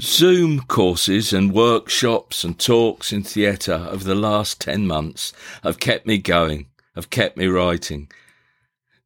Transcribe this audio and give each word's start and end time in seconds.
Zoom 0.00 0.60
courses 0.60 1.32
and 1.32 1.52
workshops 1.52 2.44
and 2.44 2.56
talks 2.56 3.12
in 3.12 3.24
theatre 3.24 3.88
over 3.90 4.04
the 4.04 4.14
last 4.14 4.60
10 4.60 4.86
months 4.86 5.32
have 5.64 5.80
kept 5.80 6.06
me 6.06 6.18
going, 6.18 6.66
have 6.94 7.10
kept 7.10 7.36
me 7.36 7.48
writing. 7.48 8.08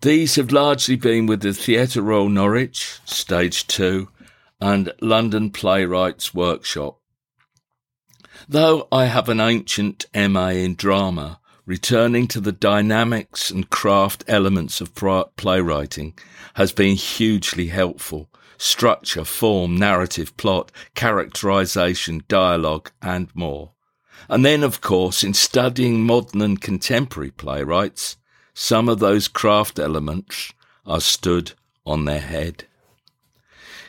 These 0.03 0.35
have 0.35 0.53
largely 0.53 0.97
been 0.97 1.25
with 1.25 1.41
the 1.41 1.55
Theatre 1.55 2.03
Royal 2.03 2.29
Norwich, 2.29 3.01
Stage 3.07 3.67
2, 3.69 4.07
and 4.61 4.93
London 5.01 5.51
Playwrights 5.51 6.35
Workshop. 6.35 6.99
Though 8.47 8.87
I 8.93 9.07
have 9.07 9.31
an 9.31 9.41
ancient 9.41 10.05
MA 10.15 10.49
in 10.49 10.75
drama, 10.75 11.41
returning 11.65 12.29
to 12.29 12.41
the 12.41 12.53
dynamics 12.53 13.51
and 13.51 13.71
craft 13.71 14.25
elements 14.29 14.83
of 14.83 14.95
playwriting 14.95 16.19
has 16.55 16.73
been 16.73 16.97
hugely 16.97 17.69
helpful 17.69 18.29
structure, 18.63 19.25
form, 19.25 19.77
narrative, 19.77 20.37
plot, 20.37 20.71
characterization, 20.95 22.23
dialogue, 22.29 22.91
and 23.03 23.29
more. 23.35 23.73
And 24.29 24.45
then, 24.45 24.63
of 24.63 24.81
course, 24.81 25.25
in 25.25 25.35
studying 25.35 26.07
modern 26.07 26.41
and 26.41 26.61
contemporary 26.61 27.33
playwrights, 27.33 28.17
some 28.55 28.89
of 28.89 29.01
those 29.01 29.27
craft 29.27 29.79
elements 29.79 30.53
are 30.87 31.01
stood 31.01 31.53
on 31.85 32.05
their 32.05 32.21
head. 32.21 32.65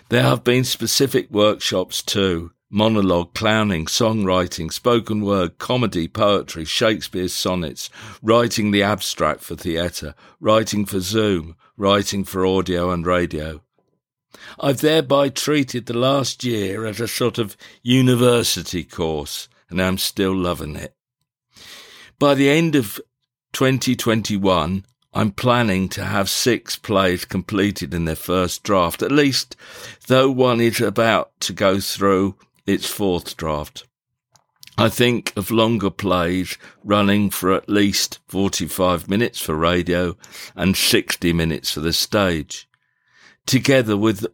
There 0.10 0.24
have 0.24 0.44
been 0.44 0.64
specific 0.64 1.30
workshops 1.30 2.02
too, 2.02 2.52
monologue, 2.70 3.36
clowning, 3.36 3.86
songwriting, 3.86 4.74
spoken 4.74 5.22
word, 5.22 5.60
comedy, 5.60 6.08
poetry, 6.08 6.66
Shakespeare's 6.66 7.34
sonnets, 7.34 7.92
writing 8.24 8.72
the 8.72 8.82
abstract 8.82 9.42
for 9.42 9.56
theatre, 9.56 10.16
writing 10.40 10.86
for 10.86 11.00
Zoom, 11.00 11.56
writing 11.78 12.24
for 12.24 12.46
audio 12.46 12.90
and 12.90 13.06
radio. 13.06 13.62
I've 14.60 14.82
thereby 14.82 15.30
treated 15.30 15.86
the 15.86 15.98
last 15.98 16.44
year 16.44 16.86
as 16.86 17.00
a 17.00 17.08
sort 17.08 17.38
of 17.38 17.58
university 17.82 18.84
course, 18.84 19.48
and 19.70 19.82
I'm 19.82 19.98
still 19.98 20.36
loving 20.36 20.76
it. 20.76 20.96
By 22.20 22.36
the 22.36 22.50
end 22.50 22.76
of 22.76 23.00
2021, 23.54 24.86
I'm 25.14 25.32
planning 25.32 25.90
to 25.90 26.04
have 26.04 26.30
six 26.30 26.76
plays 26.76 27.26
completed 27.26 27.94
in 27.94 28.06
their 28.06 28.16
first 28.16 28.64
draft, 28.64 29.04
at 29.04 29.12
least, 29.12 29.56
though 30.08 30.32
one 30.32 30.60
is 30.60 30.82
about 30.82 31.32
to 31.42 31.54
go 31.54 31.80
through 31.80 32.36
its 32.66 32.88
fourth 32.88 33.38
draft. 33.38 33.86
I 34.76 34.90
think 34.90 35.32
of 35.36 35.52
longer 35.52 35.92
plays 35.92 36.58
running 36.84 37.30
for 37.30 37.54
at 37.54 37.70
least 37.70 38.20
45 38.28 39.08
minutes 39.08 39.40
for 39.40 39.56
radio 39.56 40.18
and 40.56 40.76
60 40.76 41.32
minutes 41.32 41.72
for 41.72 41.80
the 41.80 41.94
stage 41.94 42.68
together 43.46 43.98
with 43.98 44.26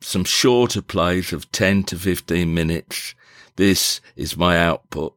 some 0.00 0.24
shorter 0.24 0.82
plays 0.82 1.32
of 1.32 1.50
10 1.52 1.84
to 1.84 1.96
15 1.96 2.52
minutes. 2.52 3.14
This 3.56 4.00
is 4.16 4.36
my 4.36 4.58
output. 4.58 5.14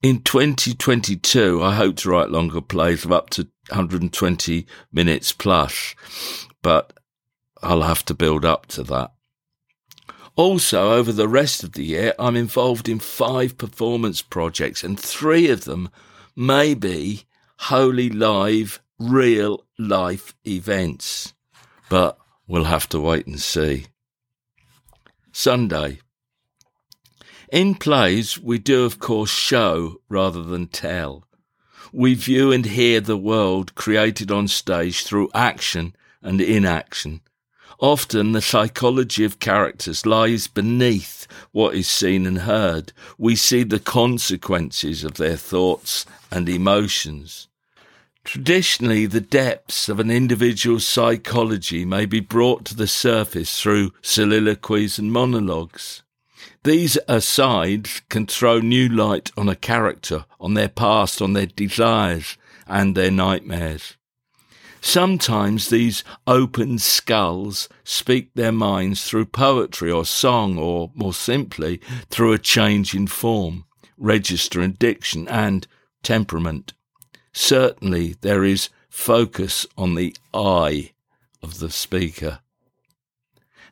In 0.00 0.22
2022, 0.22 1.62
I 1.62 1.74
hope 1.74 1.96
to 1.96 2.10
write 2.10 2.30
longer 2.30 2.60
plays 2.60 3.04
of 3.04 3.12
up 3.12 3.30
to 3.30 3.48
120 3.68 4.66
minutes 4.92 5.32
plus, 5.32 5.94
but 6.62 6.92
I'll 7.62 7.82
have 7.82 8.04
to 8.06 8.14
build 8.14 8.44
up 8.44 8.66
to 8.66 8.84
that. 8.84 9.12
Also, 10.36 10.92
over 10.92 11.10
the 11.10 11.26
rest 11.26 11.64
of 11.64 11.72
the 11.72 11.84
year, 11.84 12.14
I'm 12.16 12.36
involved 12.36 12.88
in 12.88 13.00
five 13.00 13.58
performance 13.58 14.22
projects, 14.22 14.84
and 14.84 14.98
three 14.98 15.50
of 15.50 15.64
them 15.64 15.90
may 16.36 16.74
be 16.74 17.24
wholly 17.62 18.08
live, 18.08 18.80
real 19.00 19.64
life 19.76 20.36
events 20.46 21.34
but 21.88 22.18
we'll 22.46 22.64
have 22.64 22.88
to 22.90 23.00
wait 23.00 23.26
and 23.26 23.40
see. 23.40 23.86
Sunday. 25.32 26.00
In 27.50 27.74
plays, 27.74 28.38
we 28.38 28.58
do, 28.58 28.84
of 28.84 28.98
course, 28.98 29.30
show 29.30 30.00
rather 30.08 30.42
than 30.42 30.66
tell. 30.66 31.24
We 31.92 32.14
view 32.14 32.52
and 32.52 32.66
hear 32.66 33.00
the 33.00 33.16
world 33.16 33.74
created 33.74 34.30
on 34.30 34.48
stage 34.48 35.04
through 35.04 35.30
action 35.34 35.94
and 36.22 36.40
inaction. 36.40 37.22
Often 37.80 38.32
the 38.32 38.42
psychology 38.42 39.24
of 39.24 39.38
characters 39.38 40.04
lies 40.04 40.48
beneath 40.48 41.26
what 41.52 41.74
is 41.74 41.88
seen 41.88 42.26
and 42.26 42.38
heard. 42.38 42.92
We 43.16 43.36
see 43.36 43.62
the 43.62 43.78
consequences 43.78 45.04
of 45.04 45.14
their 45.14 45.36
thoughts 45.36 46.04
and 46.30 46.48
emotions. 46.48 47.48
Traditionally, 48.28 49.06
the 49.06 49.22
depths 49.22 49.88
of 49.88 49.98
an 49.98 50.10
individual's 50.10 50.86
psychology 50.86 51.86
may 51.86 52.04
be 52.04 52.20
brought 52.20 52.66
to 52.66 52.76
the 52.76 52.86
surface 52.86 53.58
through 53.58 53.94
soliloquies 54.02 54.98
and 54.98 55.10
monologues. 55.10 56.02
These 56.62 56.98
asides 57.08 58.02
can 58.10 58.26
throw 58.26 58.58
new 58.58 58.86
light 58.86 59.30
on 59.38 59.48
a 59.48 59.56
character, 59.56 60.26
on 60.38 60.52
their 60.52 60.68
past, 60.68 61.22
on 61.22 61.32
their 61.32 61.46
desires, 61.46 62.36
and 62.66 62.94
their 62.94 63.10
nightmares. 63.10 63.96
Sometimes 64.82 65.70
these 65.70 66.04
open 66.26 66.78
skulls 66.78 67.66
speak 67.82 68.34
their 68.34 68.52
minds 68.52 69.04
through 69.04 69.24
poetry 69.24 69.90
or 69.90 70.04
song, 70.04 70.58
or 70.58 70.90
more 70.94 71.14
simply, 71.14 71.80
through 72.10 72.34
a 72.34 72.38
change 72.38 72.94
in 72.94 73.06
form, 73.06 73.64
register 73.96 74.60
and 74.60 74.78
diction, 74.78 75.26
and 75.28 75.66
temperament 76.02 76.74
certainly 77.32 78.16
there 78.20 78.44
is 78.44 78.70
focus 78.88 79.66
on 79.76 79.94
the 79.94 80.14
I 80.34 80.92
of 81.42 81.58
the 81.58 81.70
speaker. 81.70 82.40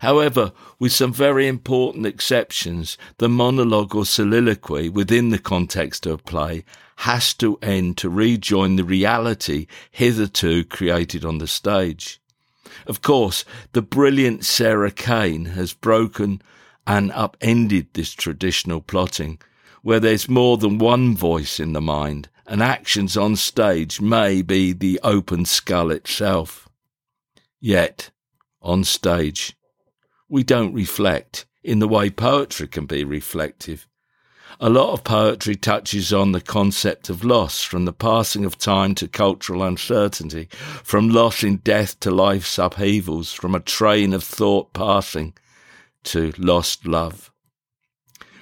However, 0.01 0.53
with 0.79 0.93
some 0.93 1.13
very 1.13 1.49
important 1.49 2.07
exceptions, 2.07 2.99
the 3.19 3.29
monologue 3.29 3.95
or 3.95 4.05
soliloquy 4.05 4.89
within 4.89 5.31
the 5.31 5.39
context 5.39 6.07
of 6.07 6.25
play 6.25 6.65
has 7.01 7.35
to 7.35 7.59
end 7.63 7.97
to 7.99 8.09
rejoin 8.09 8.77
the 8.77 8.85
reality 8.85 9.67
hitherto 9.91 10.65
created 10.65 11.25
on 11.25 11.39
the 11.39 11.47
stage. 11.47 12.21
Of 12.87 13.03
course, 13.03 13.45
the 13.73 13.83
brilliant 13.83 14.45
Sarah 14.45 14.91
Kane 14.91 15.47
has 15.47 15.73
broken 15.73 16.43
and 16.87 17.11
upended 17.13 17.89
this 17.93 18.13
traditional 18.13 18.81
plotting, 18.81 19.39
where 19.83 20.01
there's 20.01 20.29
more 20.29 20.57
than 20.57 20.79
one 20.79 21.17
voice 21.17 21.59
in 21.59 21.73
the 21.73 21.81
mind 21.81 22.29
and 22.47 22.63
actions 22.63 23.17
on 23.17 23.37
stage 23.37 24.01
may 24.01 24.43
be 24.43 24.73
the 24.73 25.01
open 25.03 25.45
skull 25.45 25.91
itself. 25.91 26.69
Yet, 27.61 28.11
on 28.63 28.85
stage, 28.85 29.57
we 30.29 30.43
don't 30.43 30.73
reflect 30.73 31.47
in 31.63 31.81
the 31.81 31.89
way 31.89 32.11
poetry 32.11 32.69
can 32.69 32.87
be 32.87 33.05
reflective. 33.05 33.89
A 34.61 34.71
lot 34.71 34.93
of 34.93 35.05
poetry 35.05 35.57
touches 35.57 36.13
on 36.13 36.33
the 36.33 36.41
concept 36.41 37.11
of 37.11 37.25
loss, 37.25 37.63
from 37.63 37.85
the 37.85 37.93
passing 37.93 38.45
of 38.45 38.57
time 38.57 38.95
to 38.95 39.09
cultural 39.09 39.63
uncertainty, 39.63 40.49
from 40.51 41.11
loss 41.11 41.43
in 41.43 41.57
death 41.59 42.01
to 42.01 42.11
life's 42.11 42.59
upheavals, 42.59 43.33
from 43.33 43.55
a 43.55 43.61
train 43.61 44.15
of 44.15 44.25
thought 44.25 44.73
passing 44.73 45.35
to 46.05 46.33
lost 46.39 46.87
love. 46.87 47.31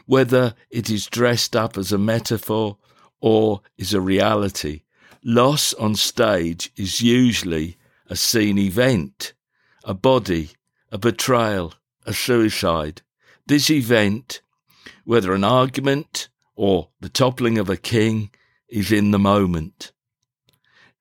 Whether 0.07 0.55
it 0.71 0.91
is 0.91 1.07
dressed 1.07 1.57
up 1.57 1.77
as 1.77 1.91
a 1.91 1.99
metaphor 1.99 2.77
or 3.25 3.63
is 3.79 3.95
a 3.95 4.01
reality. 4.03 4.83
Loss 5.25 5.73
on 5.75 5.95
stage 5.95 6.71
is 6.77 7.01
usually 7.01 7.79
a 8.07 8.17
scene 8.17 8.59
event, 8.59 9.33
a 9.83 9.95
body, 9.95 10.51
a 10.93 10.99
betrayal, 10.99 11.73
a 12.05 12.13
suicide. 12.13 13.01
This 13.47 13.71
event, 13.71 14.43
whether 15.07 15.33
an 15.33 15.43
argument 15.43 16.29
or 16.55 16.91
the 17.01 17.09
toppling 17.09 17.57
of 17.57 17.71
a 17.71 17.79
king, 17.79 18.29
is 18.69 18.93
in 18.93 19.11
the 19.11 19.19
moment. 19.19 19.93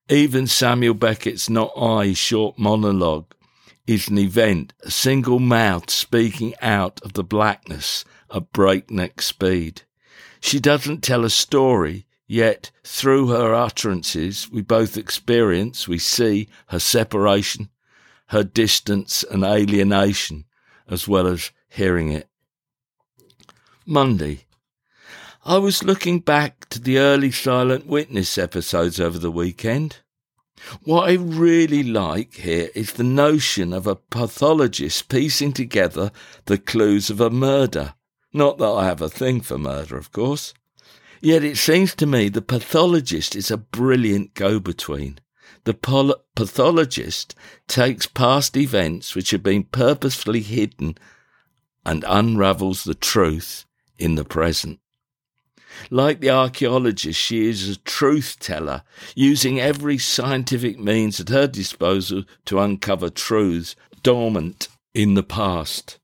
Even 0.07 0.47
Samuel 0.47 0.93
Beckett's 0.93 1.49
Not 1.49 1.73
I 1.77 2.13
short 2.13 2.57
monologue 2.57 3.35
is 3.85 4.07
an 4.07 4.17
event, 4.17 4.71
a 4.81 4.91
single 4.91 5.39
mouth 5.39 5.89
speaking 5.89 6.53
out 6.61 7.01
of 7.03 7.13
the 7.13 7.23
blackness 7.25 8.05
at 8.33 8.53
breakneck 8.53 9.21
speed. 9.21 9.81
She 10.39 10.61
doesn't 10.61 11.03
tell 11.03 11.25
a 11.25 11.29
story, 11.29 12.05
Yet, 12.27 12.71
through 12.83 13.27
her 13.27 13.53
utterances, 13.53 14.49
we 14.49 14.61
both 14.61 14.97
experience, 14.97 15.87
we 15.87 15.99
see 15.99 16.47
her 16.67 16.79
separation, 16.79 17.69
her 18.27 18.43
distance 18.43 19.23
and 19.29 19.43
alienation, 19.43 20.45
as 20.87 21.07
well 21.07 21.27
as 21.27 21.51
hearing 21.69 22.11
it. 22.11 22.29
Monday. 23.85 24.45
I 25.45 25.57
was 25.57 25.83
looking 25.83 26.19
back 26.19 26.69
to 26.69 26.79
the 26.79 26.97
early 26.97 27.31
Silent 27.31 27.85
Witness 27.85 28.37
episodes 28.37 28.99
over 28.99 29.19
the 29.19 29.31
weekend. 29.31 29.97
What 30.83 31.09
I 31.09 31.13
really 31.15 31.83
like 31.83 32.35
here 32.35 32.69
is 32.73 32.93
the 32.93 33.03
notion 33.03 33.73
of 33.73 33.85
a 33.85 33.97
pathologist 33.97 35.09
piecing 35.09 35.51
together 35.51 36.11
the 36.45 36.57
clues 36.57 37.09
of 37.09 37.19
a 37.19 37.29
murder. 37.29 37.95
Not 38.31 38.57
that 38.59 38.71
I 38.71 38.85
have 38.85 39.01
a 39.01 39.09
thing 39.09 39.41
for 39.41 39.57
murder, 39.57 39.97
of 39.97 40.13
course. 40.13 40.53
Yet 41.23 41.45
it 41.45 41.57
seems 41.57 41.95
to 41.95 42.05
me 42.05 42.27
the 42.27 42.41
pathologist 42.41 43.33
is 43.33 43.49
a 43.49 43.55
brilliant 43.55 44.33
go 44.33 44.59
between. 44.59 45.19
The 45.63 45.73
pol- 45.73 46.21
pathologist 46.35 47.33
takes 47.65 48.05
past 48.07 48.57
events 48.57 49.15
which 49.15 49.31
have 49.31 49.41
been 49.41 49.63
purposefully 49.63 50.41
hidden 50.41 50.97
and 51.85 52.03
unravels 52.05 52.83
the 52.83 52.93
truth 52.93 53.63
in 53.97 54.15
the 54.15 54.25
present. 54.25 54.81
Like 55.89 56.19
the 56.19 56.29
archaeologist, 56.29 57.17
she 57.17 57.47
is 57.47 57.69
a 57.69 57.77
truth 57.77 58.35
teller, 58.41 58.83
using 59.15 59.61
every 59.61 59.97
scientific 59.97 60.77
means 60.77 61.21
at 61.21 61.29
her 61.29 61.47
disposal 61.47 62.25
to 62.47 62.59
uncover 62.59 63.09
truths 63.09 63.77
dormant 64.01 64.67
in 64.93 65.13
the 65.13 65.23
past. 65.23 65.99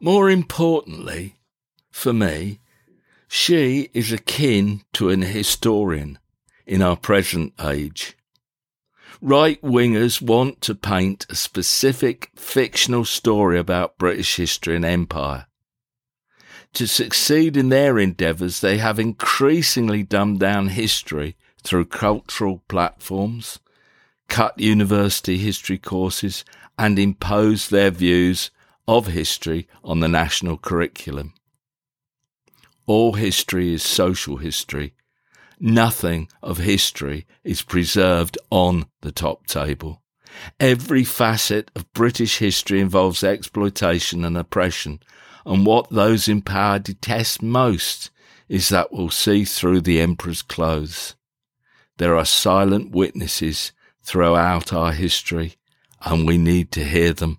More 0.00 0.30
importantly, 0.30 1.36
for 1.90 2.14
me, 2.14 2.60
she 3.36 3.90
is 3.92 4.12
akin 4.12 4.80
to 4.92 5.08
an 5.08 5.20
historian 5.20 6.16
in 6.66 6.80
our 6.80 6.96
present 6.96 7.52
age. 7.60 8.16
Right 9.20 9.60
wingers 9.60 10.22
want 10.22 10.60
to 10.60 10.74
paint 10.76 11.26
a 11.28 11.34
specific 11.34 12.30
fictional 12.36 13.04
story 13.04 13.58
about 13.58 13.98
British 13.98 14.36
history 14.36 14.76
and 14.76 14.84
empire. 14.84 15.48
To 16.74 16.86
succeed 16.86 17.56
in 17.56 17.70
their 17.70 17.98
endeavours, 17.98 18.60
they 18.60 18.78
have 18.78 19.00
increasingly 19.00 20.04
dumbed 20.04 20.38
down 20.38 20.68
history 20.68 21.36
through 21.64 21.86
cultural 21.86 22.62
platforms, 22.68 23.58
cut 24.28 24.60
university 24.60 25.38
history 25.38 25.78
courses, 25.78 26.44
and 26.78 27.00
imposed 27.00 27.72
their 27.72 27.90
views 27.90 28.52
of 28.86 29.08
history 29.08 29.66
on 29.82 29.98
the 29.98 30.08
national 30.08 30.56
curriculum. 30.56 31.34
All 32.86 33.14
history 33.14 33.72
is 33.72 33.82
social 33.82 34.36
history. 34.36 34.94
Nothing 35.58 36.28
of 36.42 36.58
history 36.58 37.26
is 37.42 37.62
preserved 37.62 38.36
on 38.50 38.86
the 39.00 39.12
top 39.12 39.46
table. 39.46 40.02
Every 40.58 41.04
facet 41.04 41.70
of 41.74 41.92
British 41.92 42.38
history 42.38 42.80
involves 42.80 43.24
exploitation 43.24 44.24
and 44.24 44.36
oppression, 44.36 45.00
and 45.46 45.64
what 45.64 45.90
those 45.90 46.28
in 46.28 46.42
power 46.42 46.78
detest 46.78 47.40
most 47.40 48.10
is 48.48 48.68
that 48.68 48.92
we'll 48.92 49.10
see 49.10 49.44
through 49.44 49.80
the 49.80 50.00
emperor's 50.00 50.42
clothes. 50.42 51.14
There 51.98 52.16
are 52.16 52.24
silent 52.24 52.90
witnesses 52.90 53.72
throughout 54.02 54.72
our 54.72 54.92
history, 54.92 55.56
and 56.02 56.26
we 56.26 56.36
need 56.36 56.70
to 56.72 56.84
hear 56.84 57.12
them. 57.12 57.38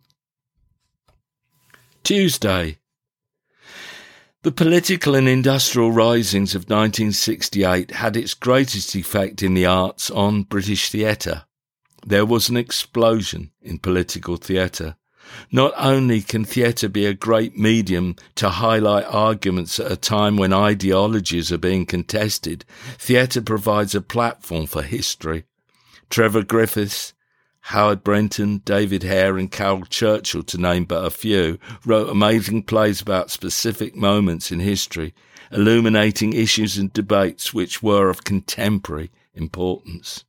Tuesday. 2.03 2.80
The 4.45 4.51
political 4.51 5.15
and 5.15 5.27
industrial 5.27 5.92
risings 5.92 6.53
of 6.53 6.69
1968 6.69 7.89
had 7.89 8.15
its 8.15 8.36
greatest 8.36 8.95
effect 8.95 9.42
in 9.42 9.56
the 9.56 9.65
arts 9.65 10.12
on 10.12 10.44
British 10.44 10.92
theatre. 10.92 11.45
There 12.06 12.27
was 12.27 12.47
an 12.47 12.56
explosion 12.56 13.50
in 13.63 13.80
political 13.80 14.38
theatre. 14.38 14.97
Not 15.51 15.74
only 15.77 16.21
can 16.21 16.45
theatre 16.45 16.88
be 16.88 17.07
a 17.07 17.15
great 17.15 17.57
medium 17.57 18.18
to 18.36 18.50
highlight 18.50 19.06
arguments 19.06 19.80
at 19.80 19.92
a 19.92 19.97
time 19.97 20.38
when 20.38 20.53
ideologies 20.53 21.51
are 21.51 21.57
being 21.57 21.88
contested, 21.88 22.65
theatre 23.00 23.42
provides 23.42 23.95
a 23.95 24.00
platform 24.00 24.68
for 24.68 24.83
history. 24.83 25.45
Trevor 26.12 26.44
Griffiths, 26.44 27.13
Howard 27.70 28.04
Brenton, 28.04 28.60
David 28.60 29.02
Hare, 29.02 29.40
and 29.40 29.52
Caryl 29.52 29.86
Churchill, 29.86 30.44
to 30.44 30.58
name 30.60 30.86
but 30.86 31.04
a 31.04 31.10
few, 31.10 31.58
wrote 31.84 32.10
amazing 32.10 32.62
plays 32.62 33.02
about 33.02 33.32
specific 33.32 33.96
moments 33.96 34.52
in 34.52 34.60
history, 34.60 35.16
illuminating 35.52 36.34
issues 36.34 36.78
and 36.78 36.94
debates 36.94 37.56
which 37.56 37.82
were 37.82 38.10
of 38.10 38.24
contemporary 38.24 39.10
importance. 39.34 40.24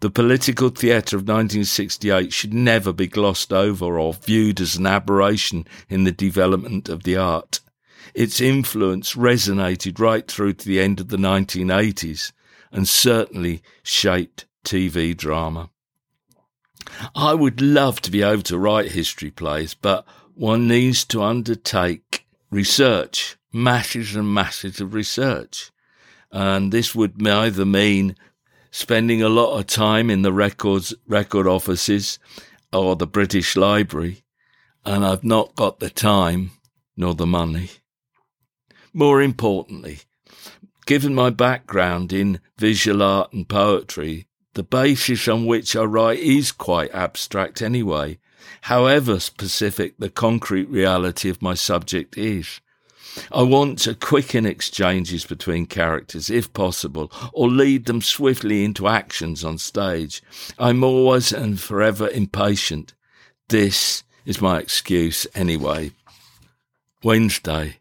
The 0.00 0.10
political 0.10 0.70
theatre 0.70 1.16
of 1.16 1.22
1968 1.22 2.32
should 2.32 2.52
never 2.52 2.92
be 2.92 3.06
glossed 3.06 3.52
over 3.52 3.96
or 3.96 4.12
viewed 4.12 4.60
as 4.60 4.74
an 4.74 4.86
aberration 4.86 5.64
in 5.88 6.02
the 6.02 6.10
development 6.10 6.88
of 6.88 7.04
the 7.04 7.16
art. 7.16 7.60
Its 8.14 8.40
influence 8.40 9.14
resonated 9.14 10.00
right 10.00 10.28
through 10.28 10.54
to 10.54 10.66
the 10.66 10.80
end 10.80 10.98
of 10.98 11.06
the 11.06 11.18
1980s 11.18 12.32
and 12.72 12.88
certainly 12.88 13.62
shaped 13.84 14.44
TV 14.64 15.16
drama. 15.16 15.70
I 17.14 17.34
would 17.34 17.60
love 17.60 18.00
to 18.02 18.10
be 18.10 18.22
able 18.22 18.42
to 18.42 18.58
write 18.58 18.92
history 18.92 19.30
plays, 19.30 19.74
but 19.74 20.06
one 20.34 20.68
needs 20.68 21.04
to 21.06 21.22
undertake 21.22 22.26
research, 22.50 23.36
masses 23.52 24.14
and 24.14 24.32
masses 24.32 24.80
of 24.80 24.94
research. 24.94 25.70
And 26.30 26.72
this 26.72 26.94
would 26.94 27.26
either 27.26 27.64
mean 27.64 28.16
spending 28.70 29.22
a 29.22 29.28
lot 29.28 29.58
of 29.58 29.66
time 29.66 30.10
in 30.10 30.22
the 30.22 30.32
records 30.32 30.94
record 31.06 31.46
offices 31.46 32.18
or 32.72 32.96
the 32.96 33.06
British 33.06 33.56
Library, 33.56 34.22
and 34.84 35.04
I've 35.04 35.24
not 35.24 35.54
got 35.54 35.80
the 35.80 35.90
time 35.90 36.50
nor 36.96 37.14
the 37.14 37.26
money. 37.26 37.70
More 38.92 39.22
importantly, 39.22 40.00
given 40.86 41.14
my 41.14 41.30
background 41.30 42.12
in 42.12 42.40
visual 42.58 43.02
art 43.02 43.32
and 43.32 43.48
poetry, 43.48 44.26
the 44.56 44.62
basis 44.62 45.28
on 45.28 45.44
which 45.44 45.76
I 45.76 45.84
write 45.84 46.18
is 46.18 46.50
quite 46.50 46.90
abstract 46.94 47.60
anyway, 47.60 48.18
however 48.62 49.20
specific 49.20 49.98
the 49.98 50.08
concrete 50.08 50.70
reality 50.70 51.28
of 51.28 51.42
my 51.42 51.52
subject 51.52 52.16
is. 52.16 52.62
I 53.30 53.42
want 53.42 53.78
to 53.80 53.94
quicken 53.94 54.46
exchanges 54.46 55.26
between 55.26 55.66
characters, 55.66 56.30
if 56.30 56.54
possible, 56.54 57.12
or 57.34 57.50
lead 57.50 57.84
them 57.84 58.00
swiftly 58.00 58.64
into 58.64 58.88
actions 58.88 59.44
on 59.44 59.58
stage. 59.58 60.22
I'm 60.58 60.82
always 60.82 61.32
and 61.32 61.60
forever 61.60 62.08
impatient. 62.08 62.94
This 63.48 64.04
is 64.24 64.40
my 64.40 64.58
excuse 64.58 65.26
anyway. 65.34 65.92
Wednesday. 67.02 67.76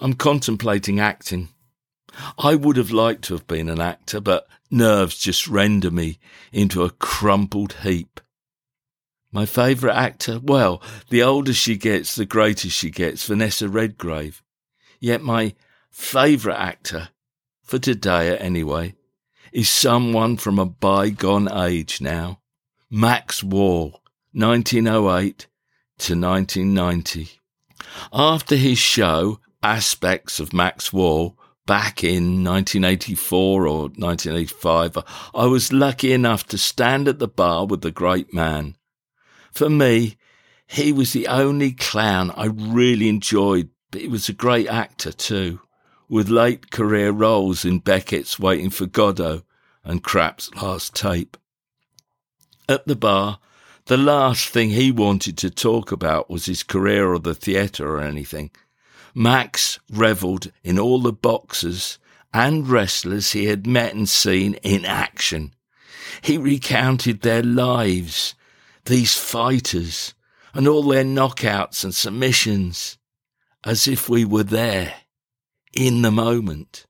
I'm 0.00 0.14
contemplating 0.14 0.98
acting. 0.98 1.48
I 2.38 2.56
would 2.56 2.76
have 2.76 2.90
liked 2.90 3.22
to 3.24 3.34
have 3.34 3.46
been 3.46 3.68
an 3.68 3.80
actor, 3.80 4.20
but 4.20 4.48
nerves 4.70 5.18
just 5.18 5.48
render 5.48 5.90
me 5.90 6.18
into 6.52 6.82
a 6.82 6.90
crumpled 6.90 7.74
heap. 7.82 8.20
My 9.32 9.46
favourite 9.46 9.96
actor? 9.96 10.40
Well, 10.42 10.82
the 11.08 11.22
older 11.22 11.52
she 11.52 11.76
gets, 11.76 12.14
the 12.14 12.26
greater 12.26 12.68
she 12.68 12.90
gets, 12.90 13.24
Vanessa 13.24 13.68
Redgrave. 13.68 14.42
Yet 14.98 15.22
my 15.22 15.54
favourite 15.90 16.58
actor, 16.58 17.10
for 17.62 17.78
today 17.78 18.36
anyway, 18.36 18.94
is 19.52 19.68
someone 19.68 20.36
from 20.36 20.58
a 20.58 20.66
bygone 20.66 21.50
age 21.52 22.00
now. 22.00 22.40
Max 22.90 23.42
Wall, 23.42 24.02
1908 24.32 25.46
to 25.98 26.14
1990. 26.18 27.30
After 28.12 28.56
his 28.56 28.78
show, 28.78 29.40
Aspects 29.62 30.40
of 30.40 30.52
Max 30.52 30.92
Wall, 30.92 31.38
back 31.70 32.02
in 32.02 32.42
1984 32.42 33.64
or 33.68 33.82
1985, 33.82 34.98
I 35.32 35.46
was 35.46 35.72
lucky 35.72 36.12
enough 36.12 36.44
to 36.48 36.58
stand 36.58 37.06
at 37.06 37.20
the 37.20 37.28
bar 37.28 37.64
with 37.64 37.82
the 37.82 37.92
great 37.92 38.34
man. 38.34 38.76
For 39.52 39.70
me, 39.70 40.16
he 40.66 40.92
was 40.92 41.12
the 41.12 41.28
only 41.28 41.70
clown 41.70 42.32
I 42.32 42.46
really 42.46 43.08
enjoyed, 43.08 43.68
but 43.92 44.00
he 44.00 44.08
was 44.08 44.28
a 44.28 44.32
great 44.32 44.66
actor 44.66 45.12
too, 45.12 45.60
with 46.08 46.28
late 46.28 46.72
career 46.72 47.12
roles 47.12 47.64
in 47.64 47.78
Beckett's 47.78 48.36
Waiting 48.36 48.70
for 48.70 48.86
Godot 48.86 49.44
and 49.84 50.02
Krapp's 50.02 50.52
Last 50.56 50.96
Tape. 50.96 51.36
At 52.68 52.84
the 52.88 52.96
bar, 52.96 53.38
the 53.84 53.96
last 53.96 54.48
thing 54.48 54.70
he 54.70 54.90
wanted 54.90 55.38
to 55.38 55.50
talk 55.50 55.92
about 55.92 56.28
was 56.28 56.46
his 56.46 56.64
career 56.64 57.12
or 57.12 57.20
the 57.20 57.32
theatre 57.32 57.88
or 57.94 58.00
anything. 58.00 58.50
Max 59.14 59.78
revelled 59.90 60.52
in 60.62 60.78
all 60.78 61.00
the 61.00 61.12
boxers 61.12 61.98
and 62.32 62.68
wrestlers 62.68 63.32
he 63.32 63.46
had 63.46 63.66
met 63.66 63.94
and 63.94 64.08
seen 64.08 64.54
in 64.62 64.84
action. 64.84 65.54
He 66.22 66.38
recounted 66.38 67.22
their 67.22 67.42
lives 67.42 68.34
these 68.84 69.14
fighters 69.14 70.14
and 70.54 70.66
all 70.66 70.82
their 70.82 71.04
knockouts 71.04 71.84
and 71.84 71.94
submissions 71.94 72.98
as 73.64 73.86
if 73.86 74.08
we 74.08 74.24
were 74.24 74.42
there 74.42 74.94
in 75.72 76.02
the 76.02 76.10
moment. 76.10 76.86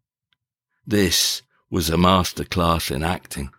This 0.87 1.43
was 1.71 1.91
a 1.91 1.97
masterclass 1.97 2.91
in 2.91 3.03
acting. 3.03 3.51